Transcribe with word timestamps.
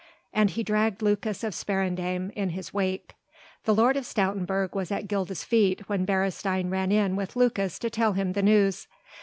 And 0.33 0.49
he 0.49 0.63
dragged 0.63 1.03
Lucas 1.03 1.43
of 1.43 1.53
Sparendam 1.53 2.31
in 2.31 2.49
his 2.49 2.73
wake. 2.73 3.13
The 3.65 3.75
Lord 3.75 3.95
of 3.95 4.03
Stoutenburg 4.03 4.73
was 4.73 4.91
at 4.91 5.07
Gilda's 5.07 5.43
feet 5.43 5.87
when 5.87 6.05
Beresteyn 6.07 6.71
ran 6.71 6.91
in 6.91 7.15
with 7.15 7.35
Lucas 7.35 7.77
to 7.77 7.89
tell 7.91 8.13
him 8.13 8.33
the 8.33 8.41
news. 8.41 8.87